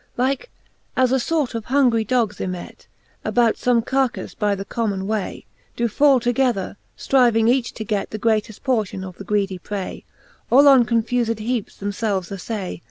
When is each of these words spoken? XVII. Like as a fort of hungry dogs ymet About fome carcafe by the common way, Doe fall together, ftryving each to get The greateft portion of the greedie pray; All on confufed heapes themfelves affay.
XVII. 0.01 0.17
Like 0.17 0.49
as 0.97 1.11
a 1.11 1.19
fort 1.19 1.53
of 1.53 1.65
hungry 1.65 2.03
dogs 2.03 2.39
ymet 2.39 2.87
About 3.23 3.53
fome 3.53 3.85
carcafe 3.85 4.35
by 4.39 4.55
the 4.55 4.65
common 4.65 5.05
way, 5.05 5.45
Doe 5.75 5.87
fall 5.87 6.19
together, 6.19 6.75
ftryving 6.97 7.47
each 7.47 7.71
to 7.73 7.83
get 7.83 8.09
The 8.09 8.17
greateft 8.17 8.63
portion 8.63 9.03
of 9.03 9.17
the 9.19 9.23
greedie 9.23 9.59
pray; 9.61 10.03
All 10.49 10.67
on 10.67 10.85
confufed 10.87 11.37
heapes 11.37 11.77
themfelves 11.77 12.31
affay. 12.31 12.79